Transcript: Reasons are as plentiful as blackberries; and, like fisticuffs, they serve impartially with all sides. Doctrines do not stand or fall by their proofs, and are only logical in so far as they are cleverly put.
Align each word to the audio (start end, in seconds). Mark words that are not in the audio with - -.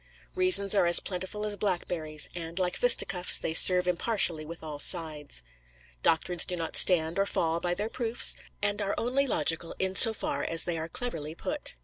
Reasons 0.33 0.73
are 0.73 0.87
as 0.87 0.99
plentiful 0.99 1.45
as 1.45 1.55
blackberries; 1.55 2.27
and, 2.33 2.57
like 2.57 2.75
fisticuffs, 2.75 3.37
they 3.37 3.53
serve 3.53 3.87
impartially 3.87 4.43
with 4.43 4.63
all 4.63 4.79
sides. 4.79 5.43
Doctrines 6.01 6.43
do 6.43 6.55
not 6.55 6.75
stand 6.75 7.19
or 7.19 7.27
fall 7.27 7.59
by 7.59 7.75
their 7.75 7.87
proofs, 7.87 8.35
and 8.63 8.81
are 8.81 8.95
only 8.97 9.27
logical 9.27 9.75
in 9.77 9.93
so 9.93 10.11
far 10.11 10.43
as 10.43 10.63
they 10.63 10.79
are 10.79 10.89
cleverly 10.89 11.35
put. 11.35 11.75